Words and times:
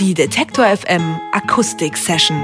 Die 0.00 0.14
Detektor 0.14 0.64
FM 0.64 1.20
Akustik 1.30 1.94
Session. 1.94 2.38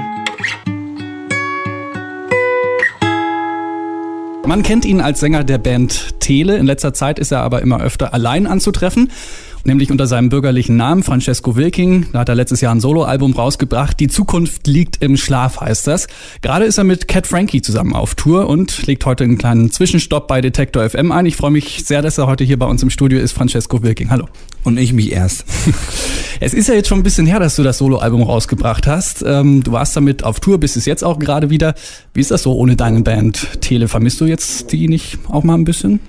Man 4.45 4.61
kennt 4.61 4.85
ihn 4.85 5.01
als 5.01 5.19
Sänger 5.21 5.43
der 5.43 5.57
Band 5.57 6.19
Tele. 6.19 6.57
In 6.57 6.67
letzter 6.67 6.93
Zeit 6.93 7.17
ist 7.17 7.31
er 7.31 7.41
aber 7.41 7.63
immer 7.63 7.81
öfter 7.81 8.13
allein 8.13 8.45
anzutreffen 8.45 9.11
nämlich 9.67 9.91
unter 9.91 10.07
seinem 10.07 10.29
bürgerlichen 10.29 10.77
Namen 10.77 11.03
Francesco 11.03 11.55
Wilking. 11.55 12.07
Da 12.13 12.19
hat 12.19 12.29
er 12.29 12.35
letztes 12.35 12.61
Jahr 12.61 12.73
ein 12.73 12.79
Soloalbum 12.79 13.33
rausgebracht. 13.33 13.99
Die 13.99 14.07
Zukunft 14.07 14.65
liegt 14.65 15.03
im 15.03 15.17
Schlaf, 15.17 15.61
heißt 15.61 15.85
das. 15.85 16.07
Gerade 16.41 16.65
ist 16.65 16.77
er 16.77 16.83
mit 16.85 17.07
Cat 17.07 17.27
Frankie 17.27 17.61
zusammen 17.61 17.93
auf 17.93 18.15
Tour 18.15 18.47
und 18.47 18.87
legt 18.87 19.05
heute 19.05 19.25
einen 19.25 19.37
kleinen 19.37 19.69
Zwischenstopp 19.69 20.27
bei 20.27 20.41
Detektor 20.41 20.89
FM 20.89 21.11
ein. 21.11 21.25
Ich 21.25 21.35
freue 21.35 21.51
mich 21.51 21.83
sehr, 21.85 22.01
dass 22.01 22.17
er 22.17 22.27
heute 22.27 22.43
hier 22.43 22.57
bei 22.57 22.65
uns 22.65 22.81
im 22.81 22.89
Studio 22.89 23.19
ist, 23.19 23.33
Francesco 23.33 23.83
Wilking. 23.83 24.09
Hallo. 24.09 24.27
Und 24.63 24.77
ich 24.77 24.93
mich 24.93 25.11
erst. 25.11 25.45
Es 26.39 26.53
ist 26.53 26.67
ja 26.67 26.75
jetzt 26.75 26.87
schon 26.87 26.99
ein 26.99 27.03
bisschen 27.03 27.25
her, 27.25 27.39
dass 27.39 27.55
du 27.55 27.63
das 27.63 27.79
Soloalbum 27.79 28.21
rausgebracht 28.21 28.85
hast. 28.85 29.23
Ähm, 29.25 29.63
du 29.63 29.71
warst 29.71 29.95
damit 29.95 30.23
auf 30.23 30.39
Tour, 30.39 30.59
bist 30.59 30.77
es 30.77 30.85
jetzt 30.85 31.03
auch 31.03 31.17
gerade 31.17 31.49
wieder. 31.49 31.73
Wie 32.13 32.21
ist 32.21 32.29
das 32.29 32.43
so 32.43 32.53
ohne 32.53 32.75
deine 32.75 33.01
Band 33.01 33.59
Tele? 33.61 33.87
Vermisst 33.87 34.21
du 34.21 34.25
jetzt 34.25 34.71
die 34.71 34.87
nicht 34.87 35.17
auch 35.29 35.43
mal 35.43 35.55
ein 35.55 35.63
bisschen? 35.63 35.99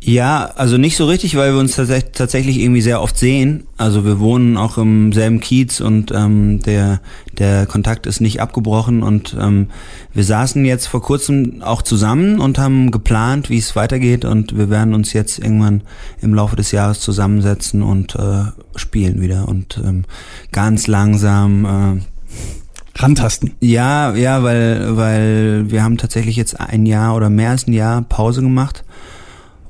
Ja, 0.00 0.52
also 0.54 0.78
nicht 0.78 0.96
so 0.96 1.06
richtig, 1.06 1.36
weil 1.36 1.52
wir 1.52 1.58
uns 1.58 1.74
tatsächlich 1.74 2.60
irgendwie 2.60 2.80
sehr 2.80 3.02
oft 3.02 3.18
sehen. 3.18 3.66
Also 3.76 4.04
wir 4.04 4.20
wohnen 4.20 4.56
auch 4.56 4.78
im 4.78 5.12
selben 5.12 5.40
Kiez 5.40 5.80
und 5.80 6.12
ähm, 6.12 6.60
der, 6.62 7.00
der 7.36 7.66
Kontakt 7.66 8.06
ist 8.06 8.20
nicht 8.20 8.40
abgebrochen 8.40 9.02
und 9.02 9.36
ähm, 9.40 9.68
wir 10.14 10.22
saßen 10.22 10.64
jetzt 10.64 10.86
vor 10.86 11.02
kurzem 11.02 11.62
auch 11.62 11.82
zusammen 11.82 12.38
und 12.38 12.60
haben 12.60 12.92
geplant, 12.92 13.50
wie 13.50 13.58
es 13.58 13.74
weitergeht 13.74 14.24
und 14.24 14.56
wir 14.56 14.70
werden 14.70 14.94
uns 14.94 15.12
jetzt 15.12 15.40
irgendwann 15.40 15.82
im 16.20 16.32
Laufe 16.32 16.54
des 16.54 16.70
Jahres 16.70 17.00
zusammensetzen 17.00 17.82
und 17.82 18.14
äh, 18.14 18.44
spielen 18.76 19.20
wieder 19.20 19.48
und 19.48 19.82
ähm, 19.84 20.04
ganz 20.52 20.86
langsam 20.86 21.64
äh, 21.64 23.00
rantasten. 23.00 23.54
Ja, 23.60 24.14
ja, 24.14 24.44
weil, 24.44 24.96
weil 24.96 25.70
wir 25.70 25.82
haben 25.82 25.98
tatsächlich 25.98 26.36
jetzt 26.36 26.58
ein 26.60 26.86
Jahr 26.86 27.16
oder 27.16 27.30
mehr 27.30 27.50
als 27.50 27.66
ein 27.66 27.72
Jahr 27.72 28.02
Pause 28.02 28.42
gemacht 28.42 28.84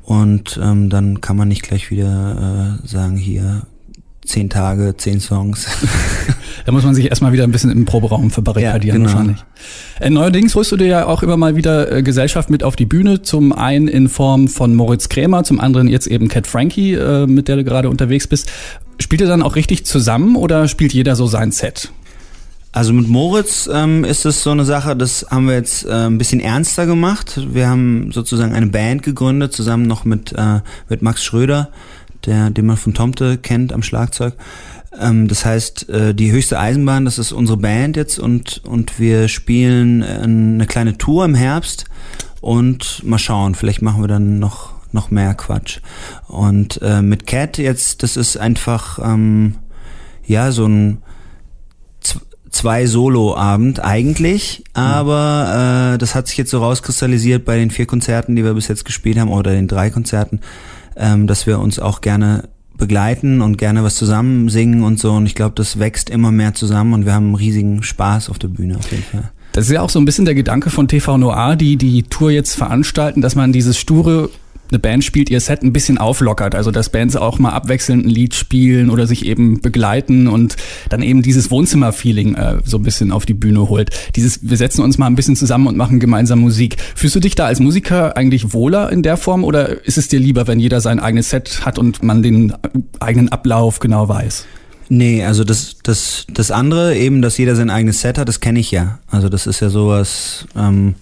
und 0.09 0.59
ähm, 0.63 0.89
dann 0.89 1.21
kann 1.21 1.37
man 1.37 1.49
nicht 1.49 1.61
gleich 1.61 1.91
wieder 1.91 2.79
äh, 2.83 2.89
sagen, 2.89 3.19
hier 3.19 3.65
zehn 4.25 4.49
Tage, 4.49 4.95
zehn 4.97 5.21
Songs. 5.21 5.67
da 6.65 6.73
muss 6.73 6.83
man 6.83 6.95
sich 6.95 7.11
erstmal 7.11 7.33
wieder 7.33 7.45
ein 7.45 7.53
bisschen 7.53 7.71
im 7.71 7.85
Proberaum 7.85 8.31
verbarrikadieren 8.31 9.03
ja, 9.03 9.07
genau. 9.07 9.19
wahrscheinlich. 9.19 9.45
Äh, 10.01 10.09
neuerdings 10.09 10.55
holst 10.55 10.73
du 10.73 10.79
dir 10.79 10.87
ja 10.87 11.07
auch 11.07 11.23
immer 11.23 11.37
mal 11.37 11.57
wieder 11.57 11.93
äh, 11.93 12.03
Gesellschaft 12.03 12.49
mit 12.49 12.65
auf 12.65 12.75
die 12.75 12.87
Bühne. 12.87 13.21
Zum 13.21 13.53
einen 13.53 13.87
in 13.87 14.09
Form 14.09 14.49
von 14.49 14.75
Moritz 14.75 15.11
Krämer, 15.11 15.45
zum 15.45 15.61
anderen 15.61 15.89
jetzt 15.89 16.07
eben 16.07 16.29
Cat 16.29 16.47
Frankie, 16.47 16.95
äh, 16.95 17.27
mit 17.27 17.49
der 17.49 17.57
du 17.57 17.65
gerade 17.65 17.91
unterwegs 17.91 18.27
bist. 18.27 18.51
Spielt 18.99 19.21
ihr 19.21 19.29
dann 19.29 19.43
auch 19.43 19.57
richtig 19.57 19.85
zusammen 19.85 20.37
oder 20.37 20.69
spielt 20.69 20.95
jeder 20.95 21.17
so 21.17 21.27
sein 21.27 21.53
Set? 21.53 21.93
Also 22.73 22.93
mit 22.93 23.09
Moritz 23.09 23.69
ähm, 23.73 24.05
ist 24.05 24.27
es 24.27 24.43
so 24.43 24.51
eine 24.51 24.65
Sache, 24.65 24.95
das 24.95 25.27
haben 25.31 25.47
wir 25.47 25.55
jetzt 25.55 25.87
äh, 25.87 26.07
ein 26.07 26.19
bisschen 26.19 26.41
ernster 26.41 26.87
gemacht. 26.87 27.41
Wir 27.53 27.69
haben 27.69 28.13
sozusagen 28.13 28.53
eine 28.53 28.67
Band 28.67 29.03
gegründet, 29.03 29.55
zusammen 29.55 29.87
noch 29.87 30.05
mit, 30.05 30.33
äh, 30.33 30.61
mit 30.89 31.01
Max 31.01 31.25
Schröder, 31.25 31.71
der, 32.27 32.51
den 32.51 32.67
man 32.67 32.77
von 32.77 32.93
Tomte 32.93 33.39
kennt 33.39 33.73
am 33.73 33.83
Schlagzeug. 33.83 34.35
Ähm, 35.01 35.29
das 35.29 35.47
heißt, 35.47 35.89
äh, 35.89 36.15
die 36.15 36.31
höchste 36.31 36.59
Eisenbahn, 36.59 37.07
das 37.07 37.19
ist 37.19 37.33
unsere 37.33 37.57
Band 37.57 37.97
jetzt 37.97 38.19
und, 38.19 38.63
und 38.67 38.99
wir 38.99 39.29
spielen 39.29 40.03
eine 40.03 40.67
kleine 40.67 40.99
Tour 40.99 41.25
im 41.25 41.35
Herbst 41.35 41.87
und 42.43 43.03
mal 43.05 43.19
schauen, 43.19 43.55
vielleicht 43.55 43.81
machen 43.81 44.03
wir 44.03 44.09
dann 44.09 44.39
noch, 44.39 44.73
noch 44.93 45.11
mehr 45.11 45.35
Quatsch. 45.35 45.81
Und 46.27 46.81
äh, 46.83 47.01
mit 47.01 47.27
Cat 47.27 47.57
jetzt, 47.57 48.03
das 48.03 48.19
ist 48.19 48.37
einfach, 48.37 48.99
ähm, 49.03 49.55
ja, 50.27 50.53
so 50.53 50.67
ein 50.67 50.99
zwei 52.59 52.87
Solo-Abend 52.87 53.85
eigentlich, 53.85 54.65
aber 54.75 55.93
äh, 55.95 55.99
das 55.99 56.17
hat 56.17 56.27
sich 56.27 56.37
jetzt 56.37 56.51
so 56.51 56.59
rauskristallisiert 56.59 57.45
bei 57.45 57.57
den 57.57 57.71
vier 57.71 57.87
Konzerten, 57.87 58.35
die 58.35 58.43
wir 58.43 58.53
bis 58.55 58.67
jetzt 58.67 58.85
gespielt 58.85 59.17
haben 59.17 59.31
oder 59.31 59.53
den 59.53 59.69
drei 59.69 59.91
Konzerten, 59.91 60.41
ähm, 60.97 61.29
dass 61.29 61.47
wir 61.47 61.61
uns 61.61 61.79
auch 61.79 62.01
gerne 62.01 62.49
begleiten 62.77 63.43
und 63.43 63.59
gerne 63.59 63.85
was 63.85 63.95
zusammen 63.95 64.49
singen 64.49 64.83
und 64.83 64.99
so 64.99 65.13
und 65.13 65.27
ich 65.27 65.37
glaube, 65.37 65.55
das 65.55 65.79
wächst 65.79 66.11
immer 66.11 66.33
mehr 66.33 66.53
zusammen 66.53 66.95
und 66.95 67.07
wir 67.07 67.15
haben 67.15 67.27
einen 67.27 67.35
riesigen 67.37 67.85
Spaß 67.85 68.29
auf 68.29 68.41
der 68.41 68.49
Bühne 68.49 68.77
auf 68.77 68.91
jeden 68.91 69.05
Fall. 69.05 69.31
Das 69.53 69.67
ist 69.67 69.73
ja 69.73 69.81
auch 69.81 69.91
so 69.91 70.01
ein 70.01 70.05
bisschen 70.05 70.25
der 70.25 70.35
Gedanke 70.35 70.71
von 70.71 70.89
TV 70.89 71.17
Noir, 71.17 71.55
die 71.55 71.77
die 71.77 72.03
Tour 72.03 72.33
jetzt 72.33 72.57
veranstalten, 72.57 73.21
dass 73.21 73.37
man 73.37 73.53
dieses 73.53 73.79
sture 73.79 74.31
eine 74.71 74.79
Band 74.79 75.05
spielt, 75.05 75.31
ihr 75.31 75.41
Set 75.41 75.63
ein 75.63 75.73
bisschen 75.73 75.99
auflockert. 75.99 76.55
Also 76.55 76.71
dass 76.71 76.91
Bands 76.91 77.17
auch 77.17 77.39
mal 77.39 77.51
abwechselnd 77.51 78.07
ein 78.07 78.11
Lied 78.11 78.35
spielen 78.35 78.91
oder 78.91 79.07
sich 79.07 79.27
eben 79.27 79.61
begleiten 79.61 80.29
und 80.29 80.57
dann 80.89 81.03
eben 81.03 81.23
dieses 81.23 81.51
Wohnzimmer-Feeling 81.51 82.35
äh, 82.35 82.59
so 82.65 82.79
ein 82.79 82.83
bisschen 82.83 83.13
auf 83.13 83.27
die 83.27 83.35
Bühne 83.35 83.69
holt. 83.69 83.91
Dieses, 84.17 84.49
wir 84.49 84.57
setzen 84.57 84.83
uns 84.83 84.99
mal 84.99 85.07
ein 85.07 85.15
bisschen 85.15 85.37
zusammen 85.37 85.67
und 85.67 85.77
machen 85.77 86.01
gemeinsam 86.01 86.41
Musik. 86.41 86.77
Fühlst 86.95 87.17
du 87.17 87.21
dich 87.21 87.35
da 87.35 87.47
als 87.47 87.61
Musiker 87.61 88.17
eigentlich 88.17 88.53
wohler 88.53 88.91
in 88.93 89.03
der 89.03 89.17
Form 89.17 89.45
oder 89.45 89.85
ist 89.85 89.99
es 89.99 90.09
dir 90.09 90.21
lieber, 90.21 90.47
wenn 90.47 90.61
jeder 90.61 90.81
sein 90.81 91.01
eigenes 91.01 91.31
Set 91.31 91.65
hat 91.65 91.79
und 91.79 92.03
man 92.03 92.23
den 92.23 92.53
eigenen 93.01 93.29
Ablauf 93.31 93.79
genau 93.79 94.09
weiß? 94.09 94.47
Nee, 94.91 95.25
also 95.25 95.45
das, 95.45 95.77
das, 95.83 96.27
das 96.33 96.51
andere, 96.51 96.97
eben, 96.97 97.21
dass 97.21 97.37
jeder 97.37 97.57
sein 97.57 97.69
eigenes 97.71 98.01
Set 98.01 98.17
hat, 98.17 98.29
das 98.29 98.41
kenne 98.41 98.61
ich 98.61 98.71
ja. 98.71 98.99
Also 99.11 99.29
das 99.29 99.47
ist 99.47 99.61
ja 99.61 99.69
sowas, 99.69 100.47
ähm, 100.57 100.95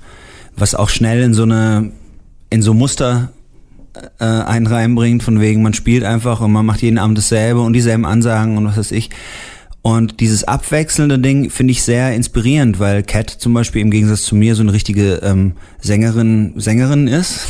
was 0.56 0.74
auch 0.74 0.88
schnell 0.88 1.22
in 1.22 1.34
so 1.34 1.44
eine, 1.44 1.92
in 2.50 2.62
so 2.62 2.74
Muster 2.74 3.30
äh, 4.18 4.24
einen 4.24 4.66
reinbringt, 4.66 5.22
von 5.22 5.40
wegen, 5.40 5.62
man 5.62 5.74
spielt 5.74 6.04
einfach 6.04 6.40
und 6.40 6.52
man 6.52 6.66
macht 6.66 6.82
jeden 6.82 6.98
Abend 6.98 7.18
dasselbe 7.18 7.60
und 7.60 7.72
dieselben 7.72 8.04
Ansagen 8.04 8.56
und 8.56 8.66
was 8.66 8.76
weiß 8.76 8.92
ich. 8.92 9.10
Und 9.82 10.18
dieses 10.18 10.42
abwechselnde 10.42 11.18
Ding 11.18 11.48
finde 11.48 11.70
ich 11.70 11.84
sehr 11.84 12.12
inspirierend, 12.12 12.80
weil 12.80 13.04
Cat 13.04 13.30
zum 13.30 13.54
Beispiel 13.54 13.82
im 13.82 13.92
Gegensatz 13.92 14.22
zu 14.22 14.34
mir 14.34 14.56
so 14.56 14.62
eine 14.62 14.72
richtige 14.72 15.20
ähm, 15.22 15.52
Sängerin, 15.80 16.54
Sängerin 16.56 17.06
ist. 17.06 17.46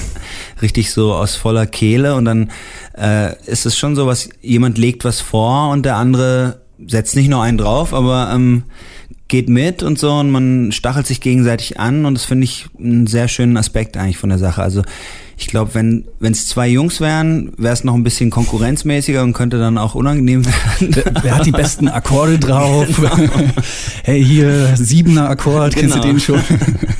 Richtig 0.62 0.90
so 0.90 1.14
aus 1.14 1.36
voller 1.36 1.66
Kehle 1.66 2.16
und 2.16 2.24
dann 2.24 2.50
äh, 2.98 3.36
ist 3.46 3.66
es 3.66 3.78
schon 3.78 3.94
so 3.94 4.06
was, 4.06 4.28
jemand 4.40 4.78
legt 4.78 5.04
was 5.04 5.20
vor 5.20 5.70
und 5.70 5.84
der 5.84 5.96
andere 5.96 6.62
setzt 6.84 7.14
nicht 7.14 7.28
nur 7.28 7.42
einen 7.42 7.58
drauf, 7.58 7.94
aber 7.94 8.32
ähm, 8.34 8.64
geht 9.28 9.48
mit 9.48 9.82
und 9.82 9.98
so 9.98 10.12
und 10.14 10.30
man 10.30 10.72
stachelt 10.72 11.06
sich 11.06 11.20
gegenseitig 11.20 11.78
an 11.78 12.04
und 12.04 12.14
das 12.14 12.24
finde 12.24 12.44
ich 12.44 12.66
einen 12.78 13.06
sehr 13.06 13.28
schönen 13.28 13.56
Aspekt 13.56 13.96
eigentlich 13.96 14.18
von 14.18 14.30
der 14.30 14.38
Sache. 14.38 14.62
Also 14.62 14.82
ich 15.38 15.48
glaube, 15.48 15.74
wenn 15.74 16.06
es 16.20 16.46
zwei 16.48 16.66
Jungs 16.66 17.00
wären, 17.00 17.52
wäre 17.58 17.74
es 17.74 17.84
noch 17.84 17.94
ein 17.94 18.02
bisschen 18.02 18.30
konkurrenzmäßiger 18.30 19.22
und 19.22 19.34
könnte 19.34 19.58
dann 19.58 19.76
auch 19.76 19.94
unangenehm 19.94 20.44
werden. 20.80 20.94
Wer, 20.94 21.04
wer 21.22 21.36
hat 21.36 21.46
die 21.46 21.52
besten 21.52 21.88
Akkorde 21.88 22.38
drauf? 22.38 22.86
Genau. 22.96 23.16
hey, 24.02 24.24
hier 24.24 24.76
siebener 24.76 25.28
Akkord, 25.28 25.74
genau. 25.74 25.94
kennst 25.94 25.96
du 25.96 26.00
genau. 26.00 26.12
den 26.12 26.20
schon? 26.20 26.40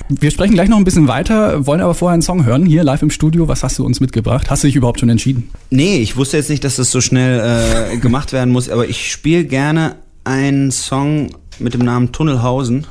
Wir 0.09 0.31
sprechen 0.31 0.55
gleich 0.55 0.69
noch 0.69 0.77
ein 0.77 0.85
bisschen 0.85 1.09
weiter, 1.09 1.67
wollen 1.67 1.81
aber 1.81 1.95
vorher 1.95 2.13
einen 2.13 2.23
Song 2.23 2.45
hören, 2.45 2.67
hier 2.67 2.85
live 2.85 3.03
im 3.03 3.11
Studio. 3.11 3.49
Was 3.49 3.65
hast 3.65 3.79
du 3.79 3.85
uns 3.85 4.01
mitgebracht? 4.01 4.51
Hast 4.51 4.63
du 4.63 4.69
dich 4.69 4.77
überhaupt 4.77 5.01
schon 5.01 5.09
entschieden? 5.09 5.51
Nee, 5.71 5.99
ich 5.99 6.17
wusste 6.17 6.37
jetzt 6.37 6.51
nicht, 6.51 6.63
dass 6.63 6.77
das 6.77 6.91
so 6.91 7.01
schnell 7.01 7.93
äh, 7.93 7.97
gemacht 7.97 8.33
werden 8.33 8.53
muss, 8.53 8.69
aber 8.69 8.89
ich 8.89 9.11
spiele 9.11 9.45
gerne 9.45 9.97
einen 10.25 10.71
Song 10.71 11.31
mit 11.59 11.75
dem 11.75 11.83
Namen 11.83 12.13
Tunnelhausen. 12.13 12.87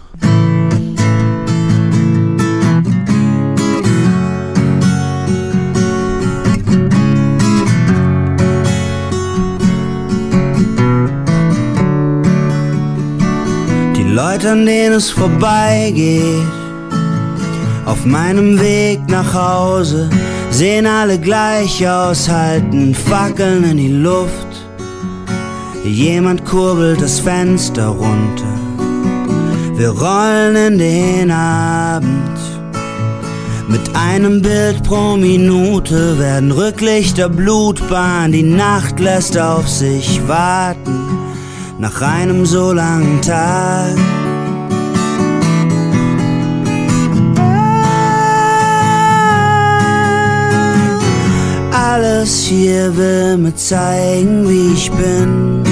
An 14.45 14.65
denen 14.65 14.93
es 14.93 15.09
vorbeigeht. 15.09 16.45
Auf 17.85 18.05
meinem 18.05 18.59
Weg 18.59 18.99
nach 19.07 19.33
Hause 19.33 20.09
sehen 20.51 20.85
alle 20.85 21.19
gleich 21.19 21.87
aus, 21.87 22.29
halten 22.29 22.93
Fackeln 22.93 23.63
in 23.63 23.77
die 23.77 23.91
Luft. 23.91 24.47
Jemand 25.83 26.45
kurbelt 26.45 27.01
das 27.01 27.19
Fenster 27.19 27.87
runter. 27.87 28.55
Wir 29.75 29.89
rollen 29.89 30.55
in 30.55 30.77
den 30.77 31.31
Abend. 31.31 32.39
Mit 33.67 33.95
einem 33.95 34.41
Bild 34.41 34.83
pro 34.83 35.17
Minute 35.17 36.19
werden 36.19 36.51
Rücklichter 36.51 37.29
Blutbahn. 37.29 38.31
Die 38.31 38.43
Nacht 38.43 38.99
lässt 38.99 39.37
auf 39.37 39.67
sich 39.67 40.21
warten 40.27 41.01
nach 41.79 42.01
einem 42.01 42.45
so 42.45 42.71
langen 42.71 43.21
Tag. 43.21 43.95
Alles 51.95 52.43
hier 52.43 52.93
will 52.97 53.37
mir 53.37 53.55
zeigen, 53.55 54.49
wie 54.49 54.73
ich 54.73 54.91
bin. 54.91 55.63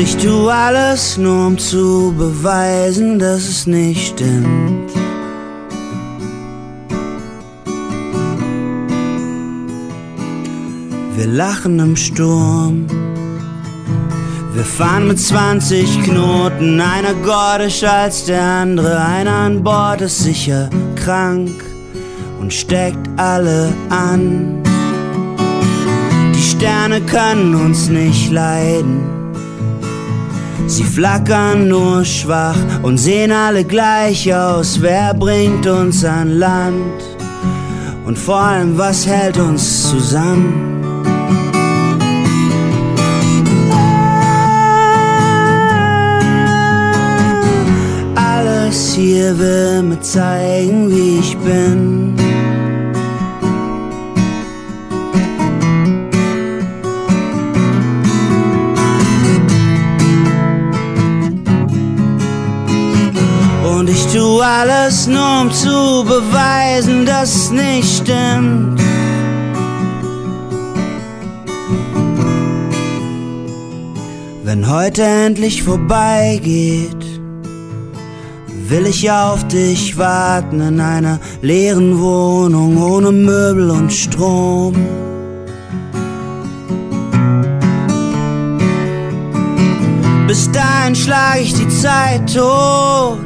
ich 0.00 0.16
tu 0.16 0.48
alles 0.48 1.18
nur 1.18 1.46
um 1.48 1.58
zu 1.58 2.14
beweisen, 2.16 3.18
dass 3.18 3.48
es 3.48 3.66
nicht 3.66 4.08
stimmt. 4.08 4.90
Wir 11.16 11.26
lachen 11.26 11.78
im 11.78 11.94
Sturm. 11.94 13.07
Wir 14.58 14.64
fahren 14.64 15.06
mit 15.06 15.20
20 15.20 16.02
Knoten, 16.02 16.80
einer 16.80 17.14
gordischer 17.14 17.92
als 17.92 18.24
der 18.24 18.42
andere, 18.42 18.98
einer 19.00 19.30
an 19.30 19.62
Bord 19.62 20.00
ist 20.00 20.18
sicher 20.18 20.68
krank 20.96 21.52
und 22.40 22.52
steckt 22.52 23.08
alle 23.16 23.72
an. 23.88 24.60
Die 26.34 26.42
Sterne 26.42 27.00
können 27.02 27.54
uns 27.54 27.88
nicht 27.88 28.32
leiden. 28.32 28.98
Sie 30.66 30.82
flackern 30.82 31.68
nur 31.68 32.04
schwach 32.04 32.58
und 32.82 32.98
sehen 32.98 33.30
alle 33.30 33.62
gleich 33.62 34.34
aus. 34.34 34.82
Wer 34.82 35.14
bringt 35.14 35.68
uns 35.68 36.04
an 36.04 36.36
Land? 36.36 37.00
Und 38.04 38.18
vor 38.18 38.40
allem, 38.40 38.76
was 38.76 39.06
hält 39.06 39.38
uns 39.38 39.88
zusammen? 39.88 40.67
Hier 48.98 49.38
will 49.38 49.82
mir 49.84 50.00
zeigen, 50.00 50.90
wie 50.90 51.18
ich 51.20 51.36
bin. 51.38 52.16
Und 63.72 63.88
ich 63.88 64.04
tu 64.12 64.40
alles 64.40 65.06
nur 65.06 65.42
um 65.42 65.52
zu 65.52 66.04
beweisen, 66.04 67.06
dass 67.06 67.34
es 67.36 67.50
nicht 67.52 68.02
stimmt. 68.02 68.80
Wenn 74.42 74.68
heute 74.68 75.02
endlich 75.02 75.62
vorbeigeht, 75.62 76.97
will 78.68 78.86
ich 78.86 79.10
auf 79.10 79.46
dich 79.48 79.96
warten 79.96 80.60
in 80.60 80.80
einer 80.80 81.18
leeren 81.40 81.98
Wohnung 81.98 82.76
ohne 82.76 83.10
Möbel 83.12 83.70
und 83.70 83.90
Strom. 83.90 84.74
Bis 90.26 90.50
dahin 90.52 90.94
schlag 90.94 91.40
ich 91.40 91.54
die 91.54 91.68
Zeit 91.68 92.34
tot. 92.34 93.18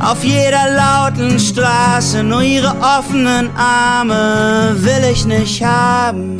Auf 0.00 0.24
jeder 0.24 0.70
lauten 0.76 1.38
Straße, 1.38 2.22
nur 2.22 2.42
ihre 2.42 2.74
offenen 2.80 3.50
Arme 3.56 4.74
will 4.78 5.10
ich 5.12 5.26
nicht 5.26 5.62
haben. 5.62 6.37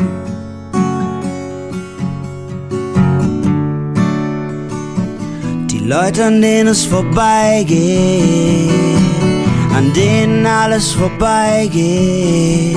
Leute, 5.88 6.22
an 6.26 6.42
denen 6.42 6.68
es 6.68 6.84
vorbeigeht, 6.84 7.78
an 9.74 9.90
denen 9.94 10.44
alles 10.44 10.92
vorbeigeht. 10.92 12.76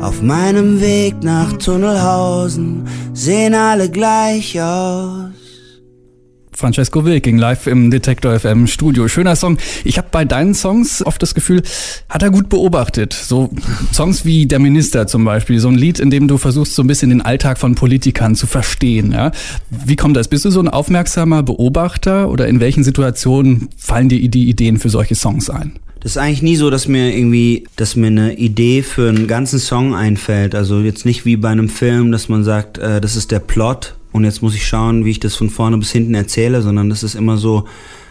Auf 0.00 0.20
meinem 0.20 0.80
Weg 0.80 1.22
nach 1.22 1.52
Tunnelhausen 1.52 2.88
sehen 3.12 3.54
alle 3.54 3.88
gleich 3.88 4.60
aus. 4.60 5.27
Francesco 6.58 7.04
Wilking 7.04 7.38
live 7.38 7.68
im 7.68 7.88
Detektor 7.88 8.36
FM 8.36 8.66
Studio. 8.66 9.06
Schöner 9.06 9.36
Song. 9.36 9.58
Ich 9.84 9.96
habe 9.96 10.08
bei 10.10 10.24
deinen 10.24 10.54
Songs 10.54 11.06
oft 11.06 11.22
das 11.22 11.36
Gefühl, 11.36 11.62
hat 12.08 12.24
er 12.24 12.30
gut 12.30 12.48
beobachtet. 12.48 13.12
So 13.12 13.50
Songs 13.92 14.24
wie 14.24 14.46
Der 14.46 14.58
Minister 14.58 15.06
zum 15.06 15.24
Beispiel, 15.24 15.60
so 15.60 15.68
ein 15.68 15.76
Lied, 15.76 16.00
in 16.00 16.10
dem 16.10 16.26
du 16.26 16.36
versuchst, 16.36 16.74
so 16.74 16.82
ein 16.82 16.88
bisschen 16.88 17.10
den 17.10 17.22
Alltag 17.22 17.58
von 17.58 17.76
Politikern 17.76 18.34
zu 18.34 18.48
verstehen. 18.48 19.12
Ja? 19.12 19.30
Wie 19.70 19.94
kommt 19.94 20.16
das? 20.16 20.26
Bist 20.26 20.46
du 20.46 20.50
so 20.50 20.58
ein 20.58 20.66
aufmerksamer 20.66 21.44
Beobachter 21.44 22.28
oder 22.28 22.48
in 22.48 22.58
welchen 22.58 22.82
Situationen 22.82 23.68
fallen 23.76 24.08
dir 24.08 24.28
die 24.28 24.48
Ideen 24.48 24.80
für 24.80 24.88
solche 24.88 25.14
Songs 25.14 25.50
ein? 25.50 25.78
Das 26.00 26.12
ist 26.12 26.18
eigentlich 26.18 26.42
nie 26.42 26.56
so, 26.56 26.70
dass 26.70 26.88
mir 26.88 27.16
irgendwie, 27.16 27.68
dass 27.76 27.94
mir 27.94 28.08
eine 28.08 28.34
Idee 28.34 28.82
für 28.82 29.08
einen 29.08 29.28
ganzen 29.28 29.60
Song 29.60 29.94
einfällt. 29.94 30.56
Also 30.56 30.80
jetzt 30.80 31.04
nicht 31.04 31.24
wie 31.24 31.36
bei 31.36 31.50
einem 31.50 31.68
Film, 31.68 32.10
dass 32.10 32.28
man 32.28 32.42
sagt, 32.42 32.78
äh, 32.78 33.00
das 33.00 33.14
ist 33.14 33.30
der 33.30 33.40
Plot 33.40 33.94
und 34.12 34.24
jetzt 34.24 34.42
muss 34.42 34.54
ich 34.54 34.66
schauen, 34.66 35.04
wie 35.04 35.10
ich 35.10 35.20
das 35.20 35.34
von 35.34 35.50
vorne 35.50 35.78
bis 35.78 35.92
hinten 35.92 36.14
erzähle, 36.14 36.62
sondern 36.62 36.88
das 36.88 37.02
ist 37.02 37.14
immer 37.14 37.36
so, 37.36 37.64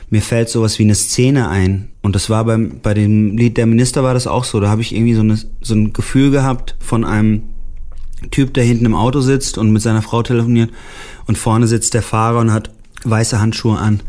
mir 0.09 0.21
fällt 0.21 0.49
sowas 0.49 0.79
wie 0.79 0.83
eine 0.83 0.95
Szene 0.95 1.49
ein. 1.49 1.89
Und 2.01 2.15
das 2.15 2.29
war 2.29 2.45
beim, 2.45 2.79
bei 2.81 2.93
dem 2.93 3.37
Lied 3.37 3.57
Der 3.57 3.65
Minister 3.65 4.03
war 4.03 4.13
das 4.13 4.27
auch 4.27 4.45
so. 4.45 4.59
Da 4.59 4.69
habe 4.69 4.81
ich 4.81 4.95
irgendwie 4.95 5.15
so, 5.15 5.21
eine, 5.21 5.37
so 5.61 5.73
ein 5.73 5.91
Gefühl 5.91 6.31
gehabt 6.31 6.75
von 6.79 7.03
einem 7.03 7.43
Typ, 8.31 8.53
der 8.53 8.63
hinten 8.63 8.85
im 8.85 8.95
Auto 8.95 9.21
sitzt 9.21 9.57
und 9.57 9.71
mit 9.71 9.81
seiner 9.81 10.01
Frau 10.01 10.23
telefoniert 10.23 10.71
und 11.27 11.37
vorne 11.37 11.67
sitzt 11.67 11.93
der 11.93 12.01
Fahrer 12.01 12.39
und 12.39 12.51
hat 12.51 12.71
weiße 13.03 13.39
Handschuhe 13.39 13.77
an 13.77 14.01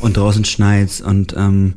und 0.00 0.16
draußen 0.16 0.44
schneit's 0.44 1.00
und 1.02 1.34
ähm, 1.36 1.74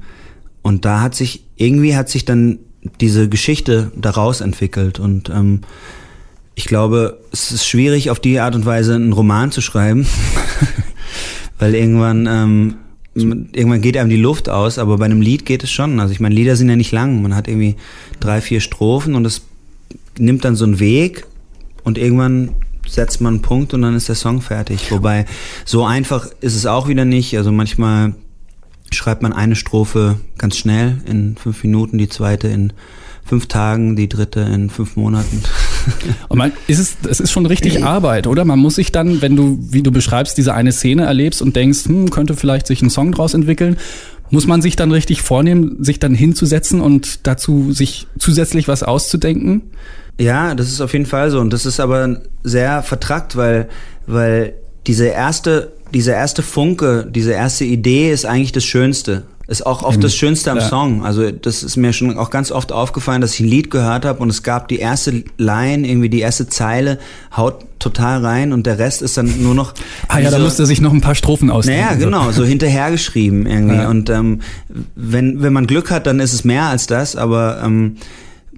und 0.61 0.85
da 0.85 1.01
hat 1.01 1.13
sich 1.13 1.43
irgendwie 1.57 1.95
hat 1.97 2.09
sich 2.09 2.23
dann 2.23 2.59
diese 3.01 3.27
Geschichte 3.27 3.91
daraus 3.97 4.39
entwickelt 4.39 4.97
und 4.99 5.29
ähm, 5.29 5.61
ich 6.55 6.65
glaube, 6.65 7.19
es 7.31 7.51
ist 7.51 7.67
schwierig, 7.67 8.09
auf 8.09 8.19
die 8.19 8.39
Art 8.39 8.55
und 8.55 8.65
Weise 8.65 8.95
einen 8.95 9.13
Roman 9.13 9.51
zu 9.51 9.61
schreiben, 9.61 10.05
weil 11.59 11.75
irgendwann, 11.75 12.27
ähm, 12.27 12.75
irgendwann 13.15 13.81
geht 13.81 13.97
einem 13.97 14.09
die 14.09 14.17
Luft 14.17 14.49
aus, 14.49 14.77
aber 14.77 14.97
bei 14.97 15.05
einem 15.05 15.21
Lied 15.21 15.45
geht 15.45 15.63
es 15.63 15.71
schon. 15.71 15.99
Also 15.99 16.13
ich 16.13 16.19
meine, 16.19 16.35
Lieder 16.35 16.55
sind 16.55 16.69
ja 16.69 16.75
nicht 16.75 16.91
lang. 16.91 17.21
Man 17.21 17.35
hat 17.35 17.47
irgendwie 17.47 17.75
drei, 18.19 18.41
vier 18.41 18.59
Strophen 18.59 19.15
und 19.15 19.25
es 19.25 19.41
nimmt 20.17 20.45
dann 20.45 20.55
so 20.55 20.65
einen 20.65 20.79
Weg 20.79 21.25
und 21.83 21.97
irgendwann 21.97 22.51
setzt 22.87 23.21
man 23.21 23.35
einen 23.35 23.41
Punkt 23.41 23.73
und 23.73 23.81
dann 23.81 23.95
ist 23.95 24.09
der 24.09 24.15
Song 24.15 24.41
fertig. 24.41 24.91
Wobei, 24.91 25.25
so 25.65 25.85
einfach 25.85 26.27
ist 26.41 26.55
es 26.55 26.65
auch 26.65 26.87
wieder 26.87 27.05
nicht. 27.05 27.37
Also 27.37 27.51
manchmal 27.51 28.13
schreibt 28.91 29.21
man 29.21 29.33
eine 29.33 29.55
Strophe 29.55 30.19
ganz 30.37 30.57
schnell 30.57 31.01
in 31.05 31.35
fünf 31.35 31.63
Minuten, 31.63 31.97
die 31.97 32.09
zweite 32.09 32.47
in 32.47 32.73
fünf 33.25 33.47
Tagen, 33.47 33.95
die 33.95 34.09
dritte 34.09 34.41
in 34.41 34.69
fünf 34.69 34.95
Monaten. 34.95 35.43
Und 36.29 36.37
man, 36.37 36.51
ist 36.67 36.79
es, 36.79 36.97
es 37.09 37.19
ist 37.19 37.31
schon 37.31 37.45
richtig 37.45 37.83
Arbeit, 37.85 38.27
oder? 38.27 38.45
Man 38.45 38.59
muss 38.59 38.75
sich 38.75 38.91
dann, 38.91 39.21
wenn 39.21 39.35
du, 39.35 39.59
wie 39.61 39.83
du 39.83 39.91
beschreibst, 39.91 40.37
diese 40.37 40.53
eine 40.53 40.71
Szene 40.71 41.05
erlebst 41.05 41.41
und 41.41 41.55
denkst, 41.55 41.85
hm, 41.85 42.09
könnte 42.09 42.35
vielleicht 42.35 42.67
sich 42.67 42.81
ein 42.81 42.89
Song 42.89 43.11
draus 43.11 43.33
entwickeln, 43.33 43.77
muss 44.29 44.47
man 44.47 44.61
sich 44.61 44.75
dann 44.75 44.91
richtig 44.91 45.21
vornehmen, 45.21 45.83
sich 45.83 45.99
dann 45.99 46.15
hinzusetzen 46.15 46.81
und 46.81 47.27
dazu 47.27 47.71
sich 47.71 48.07
zusätzlich 48.17 48.67
was 48.67 48.81
auszudenken? 48.81 49.61
Ja, 50.19 50.55
das 50.55 50.69
ist 50.69 50.81
auf 50.81 50.93
jeden 50.93 51.05
Fall 51.05 51.29
so. 51.31 51.39
Und 51.39 51.51
das 51.53 51.65
ist 51.65 51.79
aber 51.79 52.21
sehr 52.43 52.81
vertrackt, 52.83 53.35
weil, 53.35 53.69
weil 54.07 54.55
diese 54.87 55.05
erste, 55.05 55.73
dieser 55.93 56.13
erste 56.13 56.41
Funke, 56.41 57.07
diese 57.09 57.33
erste 57.33 57.65
Idee 57.65 58.11
ist 58.11 58.25
eigentlich 58.25 58.51
das 58.51 58.63
Schönste. 58.63 59.23
Ist 59.45 59.65
auch 59.65 59.83
oft 59.83 60.01
das 60.01 60.15
Schönste 60.15 60.51
am 60.51 60.59
ja. 60.59 60.69
Song. 60.69 61.03
Also 61.03 61.29
das 61.29 61.63
ist 61.63 61.75
mir 61.75 61.91
schon 61.91 62.17
auch 62.17 62.29
ganz 62.29 62.49
oft 62.49 62.71
aufgefallen, 62.71 63.19
dass 63.19 63.33
ich 63.33 63.41
ein 63.41 63.47
Lied 63.47 63.69
gehört 63.71 64.05
habe 64.05 64.19
und 64.19 64.29
es 64.29 64.41
gab 64.41 64.69
die 64.69 64.79
erste 64.79 65.25
Line, 65.37 65.85
irgendwie 65.85 66.07
die 66.07 66.21
erste 66.21 66.47
Zeile, 66.47 66.97
haut 67.35 67.65
total 67.77 68.25
rein 68.25 68.53
und 68.53 68.65
der 68.65 68.79
Rest 68.79 69.01
ist 69.01 69.17
dann 69.17 69.43
nur 69.43 69.53
noch. 69.53 69.73
Ah 70.07 70.19
ja, 70.19 70.29
so, 70.29 70.37
da 70.37 70.43
musste 70.43 70.65
sich 70.65 70.79
noch 70.79 70.93
ein 70.93 71.01
paar 71.01 71.15
Strophen 71.15 71.49
ausdenken. 71.49 71.83
Naja, 71.83 71.95
genau, 71.97 72.31
so 72.31 72.43
hinterhergeschrieben 72.45 73.45
irgendwie. 73.45 73.75
Ja. 73.75 73.89
Und 73.89 74.09
ähm, 74.09 74.41
wenn, 74.95 75.41
wenn 75.41 75.51
man 75.51 75.67
Glück 75.67 75.91
hat, 75.91 76.07
dann 76.07 76.19
ist 76.19 76.33
es 76.33 76.43
mehr 76.43 76.63
als 76.63 76.87
das, 76.87 77.15
aber 77.15 77.61
ähm, 77.63 77.97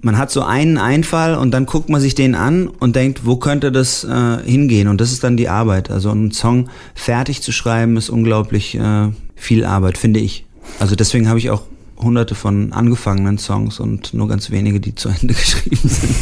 man 0.02 0.18
hat 0.18 0.30
so 0.30 0.42
einen 0.42 0.78
Einfall 0.78 1.34
und 1.34 1.50
dann 1.52 1.66
guckt 1.66 1.88
man 1.88 2.00
sich 2.00 2.14
den 2.14 2.34
an 2.34 2.68
und 2.68 2.94
denkt, 2.94 3.26
wo 3.26 3.36
könnte 3.36 3.72
das 3.72 4.04
äh, 4.04 4.38
hingehen? 4.44 4.88
Und 4.88 5.00
das 5.00 5.12
ist 5.12 5.24
dann 5.24 5.36
die 5.36 5.48
Arbeit. 5.48 5.90
Also 5.90 6.10
einen 6.10 6.30
Song 6.30 6.68
fertig 6.94 7.42
zu 7.42 7.52
schreiben, 7.52 7.96
ist 7.96 8.10
unglaublich 8.10 8.76
äh, 8.76 9.08
viel 9.34 9.64
Arbeit, 9.64 9.98
finde 9.98 10.20
ich. 10.20 10.45
Also 10.78 10.94
deswegen 10.96 11.28
habe 11.28 11.38
ich 11.38 11.50
auch 11.50 11.62
hunderte 11.98 12.34
von 12.34 12.72
angefangenen 12.72 13.38
Songs 13.38 13.80
und 13.80 14.12
nur 14.12 14.28
ganz 14.28 14.50
wenige, 14.50 14.80
die 14.80 14.94
zu 14.94 15.08
Ende 15.08 15.34
geschrieben 15.34 15.88
sind. 15.88 16.14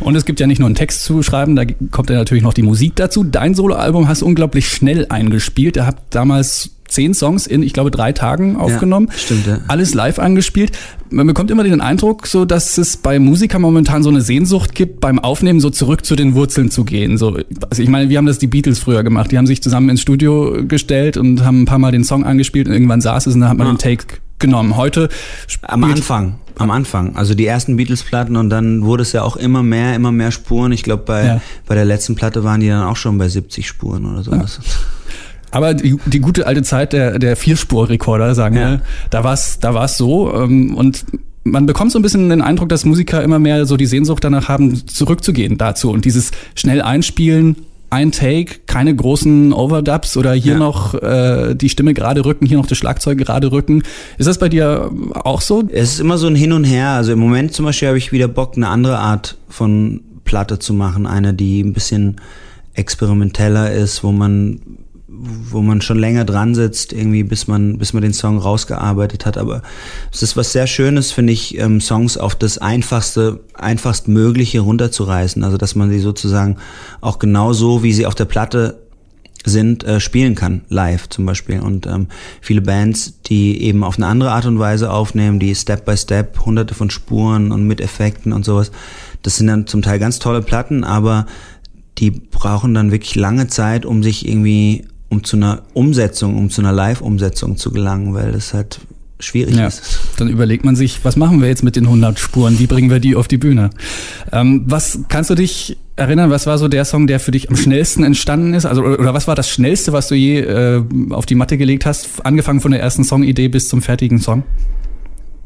Und 0.00 0.14
es 0.16 0.24
gibt 0.24 0.40
ja 0.40 0.46
nicht 0.46 0.58
nur 0.58 0.66
einen 0.66 0.74
Text 0.74 1.04
zu 1.04 1.22
schreiben, 1.22 1.56
da 1.56 1.64
kommt 1.90 2.10
ja 2.10 2.16
natürlich 2.16 2.42
noch 2.42 2.54
die 2.54 2.62
Musik 2.62 2.96
dazu. 2.96 3.24
Dein 3.24 3.54
Soloalbum 3.54 4.08
hast 4.08 4.22
du 4.22 4.26
unglaublich 4.26 4.68
schnell 4.68 5.06
eingespielt. 5.08 5.76
Ihr 5.76 5.86
habt 5.86 6.14
damals 6.14 6.70
zehn 6.92 7.14
Songs 7.14 7.46
in, 7.46 7.62
ich 7.62 7.72
glaube, 7.72 7.90
drei 7.90 8.12
Tagen 8.12 8.56
aufgenommen. 8.56 9.08
Ja, 9.10 9.18
stimmt, 9.18 9.46
ja. 9.46 9.58
Alles 9.68 9.94
live 9.94 10.18
angespielt. 10.18 10.72
Man 11.10 11.26
bekommt 11.26 11.50
immer 11.50 11.64
den 11.64 11.80
Eindruck, 11.80 12.26
so 12.26 12.44
dass 12.44 12.78
es 12.78 12.96
bei 12.96 13.18
Musikern 13.18 13.60
momentan 13.62 14.02
so 14.02 14.10
eine 14.10 14.20
Sehnsucht 14.20 14.74
gibt, 14.74 15.00
beim 15.00 15.18
Aufnehmen 15.18 15.60
so 15.60 15.70
zurück 15.70 16.04
zu 16.04 16.16
den 16.16 16.34
Wurzeln 16.34 16.70
zu 16.70 16.84
gehen. 16.84 17.18
So, 17.18 17.38
also 17.68 17.82
ich 17.82 17.88
meine, 17.88 18.08
wir 18.08 18.18
haben 18.18 18.26
das 18.26 18.38
die 18.38 18.46
Beatles 18.46 18.78
früher 18.78 19.02
gemacht. 19.02 19.32
Die 19.32 19.38
haben 19.38 19.46
sich 19.46 19.62
zusammen 19.62 19.88
ins 19.88 20.00
Studio 20.00 20.64
gestellt 20.66 21.16
und 21.16 21.44
haben 21.44 21.62
ein 21.62 21.66
paar 21.66 21.78
Mal 21.78 21.92
den 21.92 22.04
Song 22.04 22.24
angespielt 22.24 22.68
und 22.68 22.72
irgendwann 22.72 23.00
saß 23.00 23.26
es 23.26 23.34
und 23.34 23.40
dann 23.40 23.50
hat 23.50 23.58
man 23.58 23.66
ja. 23.66 23.72
den 23.74 23.78
Take 23.78 24.06
genommen. 24.38 24.76
Heute 24.76 25.08
am 25.62 25.84
Anfang, 25.84 26.34
am 26.58 26.70
Anfang, 26.70 27.16
also 27.16 27.34
die 27.34 27.46
ersten 27.46 27.76
Beatles-Platten 27.76 28.36
und 28.36 28.50
dann 28.50 28.84
wurde 28.84 29.02
es 29.02 29.12
ja 29.12 29.22
auch 29.22 29.36
immer 29.36 29.62
mehr, 29.62 29.94
immer 29.94 30.12
mehr 30.12 30.30
Spuren. 30.30 30.72
Ich 30.72 30.82
glaube, 30.82 31.04
bei, 31.04 31.24
ja. 31.24 31.40
bei 31.66 31.74
der 31.74 31.86
letzten 31.86 32.14
Platte 32.14 32.44
waren 32.44 32.60
die 32.60 32.68
dann 32.68 32.82
auch 32.82 32.96
schon 32.96 33.16
bei 33.16 33.28
70 33.28 33.66
Spuren 33.66 34.04
oder 34.04 34.22
sowas. 34.22 34.60
Ja. 34.62 34.70
Aber 35.52 35.74
die, 35.74 35.96
die 36.06 36.20
gute 36.20 36.46
alte 36.46 36.62
Zeit 36.62 36.92
der, 36.92 37.18
der 37.18 37.36
Vierspur-Rekorder, 37.36 38.34
sagen 38.34 38.56
ja. 38.56 38.70
wir, 38.70 38.80
da 39.10 39.22
war 39.22 39.34
es 39.34 39.60
da 39.60 39.74
war's 39.74 39.96
so. 39.96 40.34
Ähm, 40.34 40.74
und 40.74 41.04
man 41.44 41.66
bekommt 41.66 41.92
so 41.92 41.98
ein 41.98 42.02
bisschen 42.02 42.28
den 42.28 42.42
Eindruck, 42.42 42.68
dass 42.68 42.84
Musiker 42.84 43.22
immer 43.22 43.38
mehr 43.38 43.66
so 43.66 43.76
die 43.76 43.86
Sehnsucht 43.86 44.24
danach 44.24 44.48
haben, 44.48 44.86
zurückzugehen 44.86 45.58
dazu 45.58 45.90
und 45.90 46.04
dieses 46.04 46.30
schnell 46.54 46.80
einspielen, 46.82 47.56
ein 47.90 48.10
Take, 48.10 48.60
keine 48.66 48.96
großen 48.96 49.52
Overdubs 49.52 50.16
oder 50.16 50.32
hier 50.32 50.54
ja. 50.54 50.58
noch 50.58 50.94
äh, 50.94 51.54
die 51.54 51.68
Stimme 51.68 51.92
gerade 51.92 52.24
rücken, 52.24 52.46
hier 52.46 52.56
noch 52.56 52.66
das 52.66 52.78
Schlagzeug 52.78 53.18
gerade 53.18 53.52
rücken. 53.52 53.82
Ist 54.16 54.28
das 54.28 54.38
bei 54.38 54.48
dir 54.48 54.90
auch 55.12 55.42
so? 55.42 55.64
Es 55.70 55.94
ist 55.94 56.00
immer 56.00 56.16
so 56.16 56.26
ein 56.26 56.34
Hin 56.34 56.54
und 56.54 56.64
Her. 56.64 56.88
Also 56.90 57.12
im 57.12 57.18
Moment 57.18 57.52
zum 57.52 57.66
Beispiel 57.66 57.88
habe 57.88 57.98
ich 57.98 58.10
wieder 58.10 58.28
Bock, 58.28 58.56
eine 58.56 58.68
andere 58.68 58.98
Art 58.98 59.36
von 59.50 60.00
Platte 60.24 60.58
zu 60.58 60.72
machen. 60.72 61.06
Eine, 61.06 61.34
die 61.34 61.60
ein 61.60 61.74
bisschen 61.74 62.16
experimenteller 62.72 63.70
ist, 63.70 64.02
wo 64.02 64.10
man 64.10 64.60
wo 65.14 65.60
man 65.60 65.82
schon 65.82 65.98
länger 65.98 66.24
dran 66.24 66.54
sitzt, 66.54 66.92
irgendwie 66.92 67.22
bis 67.22 67.46
man, 67.46 67.78
bis 67.78 67.92
man 67.92 68.02
den 68.02 68.14
Song 68.14 68.38
rausgearbeitet 68.38 69.26
hat. 69.26 69.36
Aber 69.36 69.62
es 70.10 70.22
ist 70.22 70.36
was 70.36 70.52
sehr 70.52 70.66
Schönes, 70.66 71.12
finde 71.12 71.32
ich, 71.32 71.58
ähm, 71.58 71.80
Songs 71.80 72.16
auf 72.16 72.34
das 72.34 72.58
einfachste, 72.58 73.40
einfachst 73.54 74.08
Mögliche 74.08 74.60
runterzureißen. 74.60 75.44
Also 75.44 75.58
dass 75.58 75.74
man 75.74 75.90
sie 75.90 76.00
sozusagen 76.00 76.56
auch 77.00 77.18
genau 77.18 77.52
so, 77.52 77.82
wie 77.82 77.92
sie 77.92 78.06
auf 78.06 78.14
der 78.14 78.24
Platte 78.24 78.78
sind, 79.44 79.84
äh, 79.84 80.00
spielen 80.00 80.34
kann, 80.34 80.62
live 80.68 81.08
zum 81.08 81.26
Beispiel. 81.26 81.60
Und 81.60 81.86
ähm, 81.86 82.06
viele 82.40 82.62
Bands, 82.62 83.20
die 83.26 83.62
eben 83.62 83.84
auf 83.84 83.96
eine 83.96 84.06
andere 84.06 84.30
Art 84.30 84.46
und 84.46 84.58
Weise 84.58 84.90
aufnehmen, 84.90 85.40
die 85.40 85.54
Step 85.54 85.84
by 85.84 85.96
Step, 85.96 86.44
hunderte 86.46 86.74
von 86.74 86.90
Spuren 86.90 87.52
und 87.52 87.66
mit 87.66 87.80
Effekten 87.80 88.32
und 88.32 88.44
sowas, 88.44 88.70
das 89.22 89.36
sind 89.36 89.48
dann 89.48 89.66
zum 89.66 89.82
Teil 89.82 89.98
ganz 89.98 90.18
tolle 90.18 90.42
Platten, 90.42 90.84
aber 90.84 91.26
die 91.98 92.10
brauchen 92.10 92.74
dann 92.74 92.90
wirklich 92.90 93.14
lange 93.14 93.48
Zeit, 93.48 93.84
um 93.84 94.02
sich 94.02 94.26
irgendwie 94.26 94.86
um 95.12 95.24
zu 95.24 95.36
einer 95.36 95.60
Umsetzung, 95.74 96.38
um 96.38 96.48
zu 96.48 96.62
einer 96.62 96.72
Live-Umsetzung 96.72 97.58
zu 97.58 97.70
gelangen, 97.70 98.14
weil 98.14 98.32
das 98.32 98.54
halt 98.54 98.80
schwierig 99.20 99.54
ja, 99.54 99.66
ist. 99.66 100.00
Dann 100.16 100.28
überlegt 100.28 100.64
man 100.64 100.74
sich, 100.74 101.04
was 101.04 101.16
machen 101.16 101.42
wir 101.42 101.48
jetzt 101.48 101.62
mit 101.62 101.76
den 101.76 101.84
100 101.84 102.18
Spuren? 102.18 102.58
Wie 102.58 102.66
bringen 102.66 102.88
wir 102.88 102.98
die 102.98 103.14
auf 103.14 103.28
die 103.28 103.36
Bühne? 103.36 103.68
Ähm, 104.32 104.64
was 104.66 105.00
kannst 105.10 105.28
du 105.28 105.34
dich 105.34 105.76
erinnern? 105.96 106.30
Was 106.30 106.46
war 106.46 106.56
so 106.56 106.66
der 106.66 106.86
Song, 106.86 107.06
der 107.06 107.20
für 107.20 107.30
dich 107.30 107.50
am 107.50 107.56
schnellsten 107.56 108.04
entstanden 108.04 108.54
ist? 108.54 108.64
Also 108.64 108.82
oder 108.82 109.12
was 109.12 109.28
war 109.28 109.34
das 109.34 109.50
schnellste, 109.50 109.92
was 109.92 110.08
du 110.08 110.14
je 110.14 110.40
äh, 110.40 110.82
auf 111.10 111.26
die 111.26 111.34
Matte 111.34 111.58
gelegt 111.58 111.84
hast, 111.84 112.24
angefangen 112.24 112.62
von 112.62 112.72
der 112.72 112.80
ersten 112.80 113.04
Songidee 113.04 113.48
bis 113.48 113.68
zum 113.68 113.82
fertigen 113.82 114.18
Song? 114.18 114.44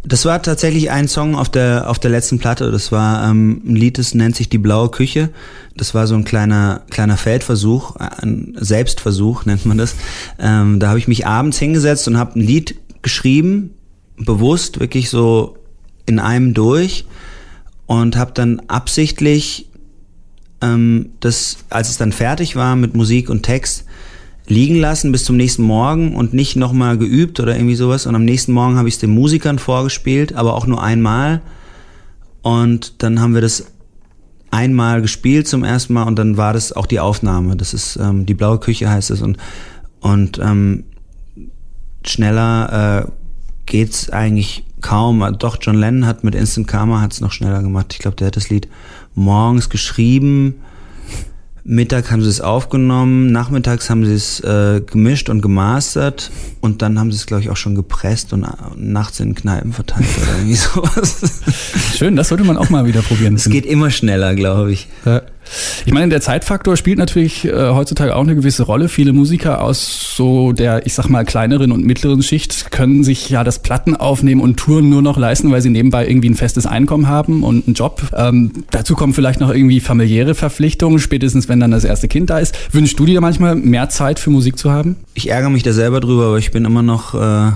Das 0.07 0.25
war 0.25 0.41
tatsächlich 0.41 0.91
ein 0.93 1.09
Song 1.09 1.35
auf 1.35 1.49
der 1.49 1.91
auf 1.91 1.99
der 1.99 2.13
letzten 2.13 2.39
Platte. 2.39 2.71
Das 2.71 2.93
war 2.93 3.29
ähm, 3.29 3.61
ein 3.67 3.75
Lied, 3.75 3.99
das 3.99 4.15
nennt 4.15 4.37
sich 4.37 4.49
die 4.49 4.59
blaue 4.59 4.89
Küche. 4.89 5.31
Das 5.77 5.95
war 5.95 6.07
so 6.07 6.15
ein 6.15 6.25
kleiner 6.25 6.83
kleiner 6.91 7.17
Feldversuch, 7.17 7.97
ein 7.97 8.57
Selbstversuch 8.59 9.47
nennt 9.47 9.67
man 9.67 9.79
das. 9.79 9.97
Ähm, 10.39 10.79
da 10.79 10.89
habe 10.89 11.01
ich 11.01 11.09
mich 11.09 11.27
abends 11.27 11.59
hingesetzt 11.59 12.07
und 12.07 12.19
habe 12.19 12.39
ein 12.39 12.43
Lied 12.43 12.77
geschrieben, 13.03 13.75
bewusst 14.17 14.79
wirklich 14.79 15.11
so 15.11 15.57
in 16.07 16.21
einem 16.21 16.55
durch 16.55 17.05
und 17.87 18.17
habe 18.17 18.31
dann 18.33 18.61
absichtlich 18.69 19.69
ähm, 20.63 21.11
das, 21.19 21.59
als 21.69 21.89
es 21.89 21.99
dann 21.99 22.13
fertig 22.13 22.55
war 22.55 22.77
mit 22.77 22.95
Musik 22.95 23.29
und 23.29 23.43
Text, 23.43 23.85
liegen 24.49 24.77
lassen 24.77 25.13
bis 25.13 25.25
zum 25.25 25.37
nächsten 25.37 25.63
Morgen 25.63 26.15
und 26.15 26.33
nicht 26.33 26.57
nochmal 26.57 26.99
geübt 26.99 27.41
oder 27.41 27.57
irgendwie 27.57 27.75
sowas. 27.75 28.07
Und 28.07 28.15
am 28.15 28.25
nächsten 28.25 28.53
Morgen 28.53 28.77
habe 28.77 28.89
ich 28.89 28.95
es 28.95 29.01
den 29.01 29.11
Musikern 29.11 29.59
vorgespielt, 29.59 30.35
aber 30.35 30.55
auch 30.55 30.67
nur 30.67 30.83
einmal. 30.83 31.43
Und 32.43 33.03
dann 33.03 33.21
haben 33.21 33.35
wir 33.35 33.41
das 33.41 33.67
einmal 34.51 35.03
gespielt 35.03 35.49
zum 35.49 35.65
ersten 35.65 35.93
Mal 35.93 36.05
und 36.05 36.17
dann 36.17 36.37
war 36.37 36.53
das 36.53 36.73
auch 36.73 36.87
die 36.87 37.01
Aufnahme. 37.01 37.57
Das 37.57 37.75
ist 37.75 37.97
ähm, 37.97 38.27
die 38.27 38.35
blaue 38.35 38.59
Küche 38.59 38.89
heißt 38.89 39.11
es 39.11 39.21
und 39.21 39.37
und 40.01 40.39
ähm, 40.39 40.85
schneller 42.05 43.05
äh, 43.07 43.11
geht's 43.67 44.11
eigentlich 44.11 44.65
kaum. 44.81 45.25
Doch 45.39 45.59
John 45.61 45.77
Lennon 45.77 46.07
hat 46.07 46.23
mit 46.23 46.37
Instant 46.37 46.69
Karma 46.69 47.01
hat's 47.01 47.21
noch 47.21 47.33
schneller 47.33 47.63
gemacht. 47.63 47.93
Ich 47.93 47.99
glaube, 47.99 48.17
der 48.17 48.29
hat 48.29 48.37
das 48.37 48.49
Lied 48.49 48.69
morgens 49.15 49.69
geschrieben 49.69 50.55
Mittag 51.69 52.13
haben 52.13 52.23
sie 52.23 52.29
es 52.29 52.41
aufgenommen, 52.41 53.33
nachmittags 53.33 53.91
haben 53.91 54.05
sie 54.05 54.15
es 54.15 54.39
äh, 54.41 54.81
gemischt 54.81 55.29
und 55.29 55.43
gemastert 55.43 56.31
und 56.61 56.81
dann 56.81 56.97
haben 56.97 57.11
sie 57.11 57.19
es, 57.19 57.27
glaube 57.27 57.43
ich, 57.43 57.51
auch 57.51 57.57
schon 57.57 57.75
gepresst 57.75 58.33
und 58.33 58.45
äh, 58.45 58.49
nachts 58.77 59.19
in 59.19 59.35
Kneipen 59.35 59.73
verteilt 59.73 60.07
oder 60.17 60.37
irgendwie 60.37 60.55
sowas. 60.55 61.43
Schön, 61.97 62.15
das 62.15 62.29
sollte 62.29 62.45
man 62.45 62.57
auch 62.57 62.71
mal 62.71 62.87
wieder 62.87 63.03
probieren. 63.03 63.35
Es 63.35 63.49
geht 63.51 63.67
immer 63.67 63.91
schneller, 63.91 64.37
glaube 64.37 64.71
ich. 64.71 64.87
Ja. 65.05 65.23
Ich 65.85 65.93
meine, 65.93 66.09
der 66.09 66.21
Zeitfaktor 66.21 66.77
spielt 66.77 66.99
natürlich 66.99 67.45
äh, 67.45 67.71
heutzutage 67.71 68.15
auch 68.15 68.23
eine 68.23 68.35
gewisse 68.35 68.65
Rolle. 68.65 68.89
Viele 68.89 69.13
Musiker 69.13 69.63
aus 69.63 70.15
so 70.17 70.53
der, 70.53 70.87
ich 70.87 70.95
sag 70.95 71.09
mal, 71.09 71.25
kleineren 71.25 71.73
und 71.73 71.85
mittleren 71.85 72.23
Schicht 72.23 72.71
können 72.71 73.05
sich 73.05 73.31
ja 73.31 73.45
das 73.45 73.61
Platten 73.61 73.97
aufnehmen 73.97 74.41
und 74.41 74.57
Touren 74.57 74.89
nur 74.89 75.03
noch 75.03 75.17
leisten, 75.17 75.51
weil 75.51 75.63
sie 75.63 75.71
nebenbei 75.71 76.07
irgendwie 76.09 76.31
ein 76.31 76.35
festes 76.35 76.67
Einkommen 76.67 77.09
haben 77.09 77.43
und 77.43 77.67
einen 77.67 77.75
Job. 77.75 78.03
Ähm, 78.17 78.65
dazu 78.71 78.95
kommen 78.95 79.15
vielleicht 79.15 79.41
noch 79.41 79.51
irgendwie 79.51 79.81
familiäre 79.81 80.35
Verpflichtungen, 80.35 80.99
spätestens 80.99 81.49
wenn 81.49 81.61
dann 81.61 81.71
das 81.71 81.85
erste 81.85 82.09
Kind 82.09 82.31
da 82.31 82.39
ist. 82.39 82.57
Wünschst 82.75 82.99
du 82.99 83.07
dir 83.07 83.21
manchmal 83.21 83.55
mehr 83.55 83.89
Zeit 83.89 84.19
für 84.19 84.31
Musik 84.31 84.59
zu 84.59 84.71
haben? 84.71 84.97
Ich 85.15 85.31
ärgere 85.31 85.51
mich 85.51 85.63
da 85.63 85.73
selber 85.73 86.01
drüber, 86.01 86.27
aber 86.27 86.39
ich 86.39 86.51
bin 86.51 86.65
immer 86.65 86.83
noch, 86.83 87.15
äh, 87.15 87.53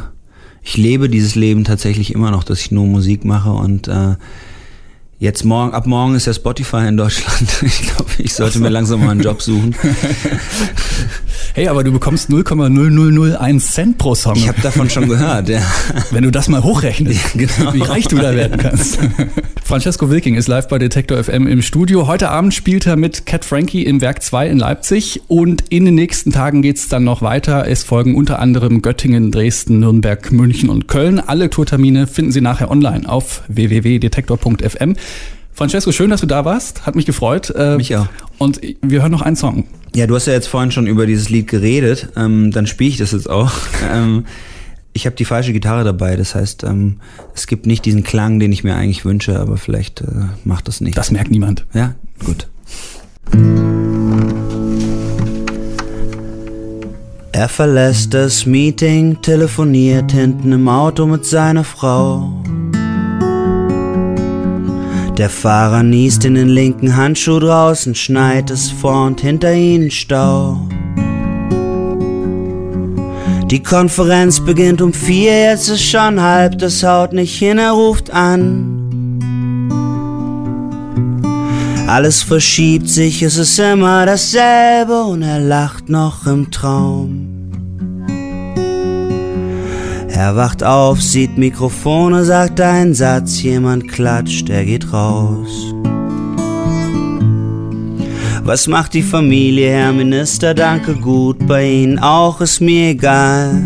ich 0.62 0.76
lebe 0.76 1.08
dieses 1.08 1.34
Leben 1.34 1.64
tatsächlich 1.64 2.14
immer 2.14 2.30
noch, 2.30 2.44
dass 2.44 2.60
ich 2.60 2.70
nur 2.70 2.86
Musik 2.86 3.24
mache 3.24 3.50
und 3.50 3.88
äh, 3.88 4.14
Jetzt 5.20 5.44
morgen, 5.44 5.74
ab 5.74 5.86
morgen 5.86 6.14
ist 6.14 6.26
ja 6.26 6.32
Spotify 6.32 6.88
in 6.88 6.96
Deutschland. 6.96 7.46
Ich 7.62 7.82
glaube, 7.82 8.10
ich 8.16 8.32
sollte 8.32 8.54
so. 8.54 8.60
mir 8.60 8.70
langsam 8.70 9.00
mal 9.00 9.10
einen 9.10 9.20
Job 9.20 9.42
suchen. 9.42 9.76
Hey, 11.52 11.68
aber 11.68 11.84
du 11.84 11.92
bekommst 11.92 12.30
0,0001 12.30 13.60
Cent 13.60 13.98
pro 13.98 14.14
Song. 14.14 14.36
Ich 14.36 14.48
habe 14.48 14.62
davon 14.62 14.88
schon 14.88 15.10
gehört, 15.10 15.50
ja. 15.50 15.60
Wenn 16.10 16.24
du 16.24 16.30
das 16.30 16.48
mal 16.48 16.62
hochrechnest, 16.62 17.34
ja, 17.34 17.46
genau. 17.46 17.74
wie 17.74 17.82
reich 17.82 18.08
du 18.08 18.16
da 18.16 18.34
werden 18.34 18.56
kannst. 18.58 18.98
Francesco 19.70 20.10
Wilking 20.10 20.34
ist 20.34 20.48
live 20.48 20.66
bei 20.66 20.78
Detektor 20.78 21.22
FM 21.22 21.46
im 21.46 21.62
Studio. 21.62 22.08
Heute 22.08 22.30
Abend 22.30 22.52
spielt 22.52 22.88
er 22.88 22.96
mit 22.96 23.24
Cat 23.24 23.44
Frankie 23.44 23.84
im 23.84 24.00
Werk 24.00 24.20
2 24.20 24.48
in 24.48 24.58
Leipzig 24.58 25.20
und 25.28 25.62
in 25.68 25.84
den 25.84 25.94
nächsten 25.94 26.32
Tagen 26.32 26.60
geht's 26.60 26.88
dann 26.88 27.04
noch 27.04 27.22
weiter. 27.22 27.68
Es 27.68 27.84
folgen 27.84 28.16
unter 28.16 28.40
anderem 28.40 28.82
Göttingen, 28.82 29.30
Dresden, 29.30 29.78
Nürnberg, 29.78 30.32
München 30.32 30.70
und 30.70 30.88
Köln. 30.88 31.20
Alle 31.20 31.50
Tourtermine 31.50 32.08
finden 32.08 32.32
Sie 32.32 32.40
nachher 32.40 32.68
online 32.68 33.08
auf 33.08 33.44
www.detektor.fm. 33.46 34.96
Francesco, 35.52 35.92
schön, 35.92 36.10
dass 36.10 36.20
du 36.20 36.26
da 36.26 36.44
warst. 36.44 36.84
Hat 36.84 36.96
mich 36.96 37.06
gefreut. 37.06 37.50
Äh, 37.50 37.76
mich 37.76 37.94
auch. 37.94 38.08
Und 38.38 38.60
wir 38.82 39.02
hören 39.02 39.12
noch 39.12 39.22
einen 39.22 39.36
Song. 39.36 39.68
Ja, 39.94 40.08
du 40.08 40.16
hast 40.16 40.26
ja 40.26 40.32
jetzt 40.32 40.48
vorhin 40.48 40.72
schon 40.72 40.88
über 40.88 41.06
dieses 41.06 41.30
Lied 41.30 41.46
geredet. 41.46 42.08
Ähm, 42.16 42.50
dann 42.50 42.66
spiele 42.66 42.90
ich 42.90 42.96
das 42.96 43.12
jetzt 43.12 43.30
auch. 43.30 43.52
ähm, 43.94 44.24
ich 44.92 45.06
habe 45.06 45.16
die 45.16 45.24
falsche 45.24 45.52
Gitarre 45.52 45.84
dabei. 45.84 46.16
Das 46.16 46.34
heißt, 46.34 46.64
ähm, 46.64 46.96
es 47.34 47.46
gibt 47.46 47.66
nicht 47.66 47.84
diesen 47.84 48.02
Klang, 48.02 48.40
den 48.40 48.52
ich 48.52 48.64
mir 48.64 48.74
eigentlich 48.74 49.04
wünsche, 49.04 49.38
aber 49.38 49.56
vielleicht 49.56 50.00
äh, 50.00 50.06
macht 50.44 50.68
das 50.68 50.80
nicht. 50.80 50.96
Das 50.96 51.10
merkt 51.10 51.30
niemand. 51.30 51.66
Ja, 51.72 51.94
gut. 52.24 52.48
Er 57.32 57.48
verlässt 57.48 58.12
das 58.12 58.44
Meeting, 58.44 59.22
telefoniert 59.22 60.12
hinten 60.12 60.52
im 60.52 60.68
Auto 60.68 61.06
mit 61.06 61.24
seiner 61.24 61.64
Frau. 61.64 62.42
Der 65.16 65.30
Fahrer 65.30 65.82
niest 65.82 66.24
in 66.24 66.34
den 66.34 66.48
linken 66.48 66.96
Handschuh 66.96 67.38
draußen, 67.38 67.94
schneit 67.94 68.50
es 68.50 68.70
vor 68.70 69.06
und 69.06 69.20
hinter 69.20 69.54
ihnen 69.54 69.90
Stau. 69.90 70.66
Die 73.50 73.62
Konferenz 73.64 74.38
beginnt 74.38 74.80
um 74.80 74.92
vier, 74.92 75.50
jetzt 75.50 75.68
ist 75.68 75.82
schon 75.82 76.20
halb, 76.20 76.58
das 76.58 76.84
haut 76.84 77.12
nicht 77.12 77.36
hin, 77.36 77.58
er 77.58 77.72
ruft 77.72 78.08
an. 78.12 79.18
Alles 81.88 82.22
verschiebt 82.22 82.88
sich, 82.88 83.22
es 83.22 83.36
ist 83.36 83.58
immer 83.58 84.06
dasselbe 84.06 85.02
und 85.02 85.22
er 85.22 85.40
lacht 85.40 85.88
noch 85.88 86.24
im 86.26 86.52
Traum. 86.52 87.26
Er 90.08 90.36
wacht 90.36 90.62
auf, 90.62 91.02
sieht 91.02 91.36
Mikrofone, 91.36 92.24
sagt 92.24 92.60
einen 92.60 92.94
Satz, 92.94 93.42
jemand 93.42 93.88
klatscht, 93.88 94.48
er 94.48 94.64
geht 94.64 94.92
raus. 94.92 95.74
Was 98.44 98.68
macht 98.68 98.94
die 98.94 99.02
Familie, 99.02 99.70
Herr 99.72 99.92
Minister? 99.92 100.54
Danke 100.54 100.94
gut, 100.94 101.39
bei 101.50 101.68
Ihnen 101.68 101.98
auch 101.98 102.40
ist 102.40 102.60
mir 102.60 102.90
egal. 102.90 103.60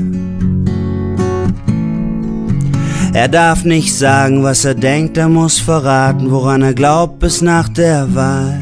Er 3.13 3.29
darf 3.29 3.65
nicht 3.65 3.95
sagen, 3.95 4.43
was 4.43 4.65
er 4.65 4.75
denkt, 4.75 5.19
er 5.19 5.29
muss 5.29 5.61
verraten, 5.61 6.31
woran 6.31 6.63
er 6.63 6.73
glaubt 6.73 7.19
bis 7.19 7.43
nach 7.43 7.69
der 7.69 8.15
Wahl. 8.15 8.59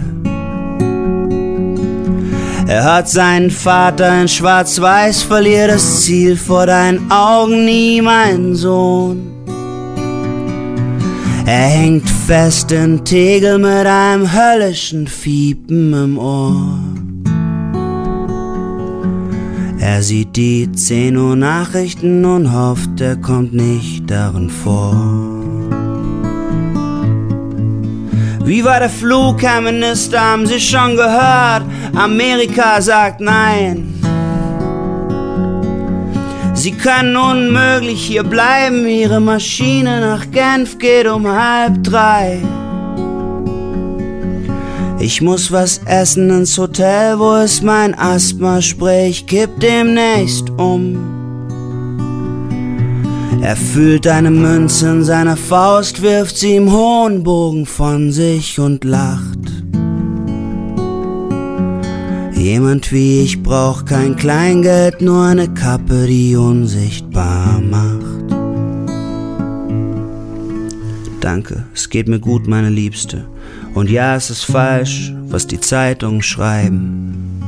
Er 2.66 2.82
hat 2.82 3.08
seinen 3.08 3.52
Vater 3.52 4.22
in 4.22 4.26
Schwarz-Weiß, 4.26 5.22
verlier 5.22 5.68
das 5.68 6.02
Ziel 6.02 6.36
vor 6.36 6.66
deinen 6.66 7.08
Augen 7.08 7.64
nie, 7.64 8.02
mein 8.02 8.56
Sohn. 8.56 9.22
Er 11.46 11.68
hängt 11.68 12.10
fest 12.10 12.72
in 12.72 13.04
Tegel 13.04 13.58
mit 13.58 13.86
einem 13.86 14.32
höllischen 14.32 15.06
Fiepen 15.06 15.92
im 15.92 16.18
Ohr. 16.18 17.01
Er 19.84 20.00
sieht 20.00 20.36
die 20.36 20.70
10 20.70 21.16
Uhr 21.16 21.34
Nachrichten 21.34 22.24
und 22.24 22.52
hofft, 22.52 23.00
er 23.00 23.16
kommt 23.16 23.52
nicht 23.52 24.08
darin 24.08 24.48
vor. 24.48 24.94
Wie 28.44 28.64
war 28.64 28.78
der 28.78 28.88
Flug, 28.88 29.42
Herr 29.42 29.60
Minister, 29.60 30.20
haben 30.20 30.46
Sie 30.46 30.60
schon 30.60 30.94
gehört? 30.94 31.64
Amerika 31.96 32.80
sagt 32.80 33.20
nein. 33.20 33.92
Sie 36.54 36.72
können 36.72 37.16
unmöglich 37.16 38.04
hier 38.06 38.22
bleiben, 38.22 38.86
Ihre 38.86 39.20
Maschine 39.20 40.00
nach 40.00 40.30
Genf 40.30 40.78
geht 40.78 41.08
um 41.08 41.26
halb 41.26 41.82
drei. 41.82 42.40
Ich 45.02 45.20
muss 45.20 45.50
was 45.50 45.80
essen 45.84 46.30
ins 46.30 46.56
Hotel, 46.56 47.18
wo 47.18 47.34
es 47.34 47.60
mein 47.60 47.92
Asthma 47.98 48.62
spricht, 48.62 49.26
kipp 49.26 49.50
demnächst 49.58 50.48
um. 50.50 50.96
Er 53.42 53.56
fühlt 53.56 54.06
eine 54.06 54.30
Münze 54.30 54.90
in 54.90 55.02
seiner 55.02 55.36
Faust, 55.36 56.02
wirft 56.02 56.36
sie 56.38 56.54
im 56.54 56.70
hohen 56.70 57.24
Bogen 57.24 57.66
von 57.66 58.12
sich 58.12 58.60
und 58.60 58.84
lacht. 58.84 59.40
Jemand 62.36 62.92
wie 62.92 63.22
ich 63.22 63.42
braucht 63.42 63.86
kein 63.86 64.14
Kleingeld, 64.14 65.02
nur 65.02 65.24
eine 65.24 65.52
Kappe, 65.52 66.06
die 66.06 66.36
unsichtbar 66.36 67.60
macht. 67.60 68.11
Danke, 71.22 71.62
es 71.72 71.88
geht 71.88 72.08
mir 72.08 72.18
gut, 72.18 72.48
meine 72.48 72.68
Liebste. 72.68 73.24
Und 73.74 73.88
ja, 73.88 74.16
es 74.16 74.28
ist 74.28 74.42
falsch, 74.42 75.14
was 75.28 75.46
die 75.46 75.60
Zeitungen 75.60 76.20
schreiben. 76.20 77.40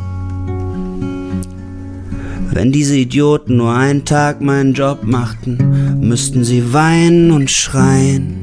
Wenn 2.53 2.71
diese 2.71 2.97
Idioten 2.97 3.57
nur 3.57 3.75
einen 3.75 4.05
Tag 4.05 4.41
meinen 4.41 4.75
Job 4.75 5.01
machten, 5.03 5.99
müssten 6.01 6.45
sie 6.45 6.73
weinen 6.73 7.33
und 7.33 7.51
schreien. 7.51 8.37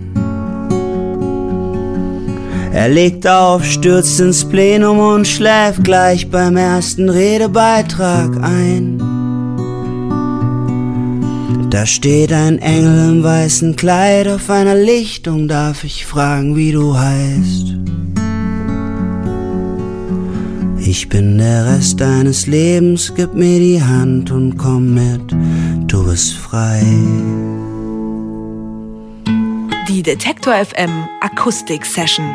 Er 2.73 2.89
legt 2.89 3.25
auf, 3.25 3.63
stürzt 3.63 4.19
ins 4.19 4.43
Plenum 4.43 5.00
und 5.00 5.25
schläft 5.25 5.85
gleich 5.85 6.29
beim 6.29 6.57
ersten 6.57 7.07
Redebeitrag 7.07 8.35
ein. 8.43 9.10
Da 11.71 11.85
steht 11.85 12.33
ein 12.33 12.59
Engel 12.59 13.09
im 13.09 13.23
weißen 13.23 13.77
Kleid 13.77 14.27
auf 14.27 14.49
einer 14.49 14.75
Lichtung, 14.75 15.47
darf 15.47 15.85
ich 15.85 16.05
fragen, 16.05 16.57
wie 16.57 16.73
du 16.73 16.97
heißt. 16.97 17.77
Ich 20.85 21.07
bin 21.07 21.37
der 21.37 21.67
Rest 21.67 22.01
deines 22.01 22.45
Lebens, 22.45 23.13
gib 23.15 23.35
mir 23.35 23.59
die 23.59 23.81
Hand 23.81 24.31
und 24.31 24.57
komm 24.57 24.95
mit, 24.95 25.31
du 25.89 26.03
bist 26.03 26.33
frei. 26.33 26.83
Die 29.87 30.03
Detektor 30.03 30.53
FM 30.53 31.07
Akustik 31.21 31.85
Session. 31.85 32.25